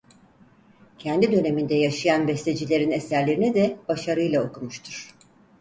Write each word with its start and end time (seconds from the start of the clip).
Kendi 0.99 1.31
döneminde 1.31 1.75
yaşayan 1.75 2.27
bestecilerin 2.27 2.91
eserlerini 2.91 3.53
de 3.53 3.77
başarıyla 3.87 4.43
okumuştur. 4.43 5.15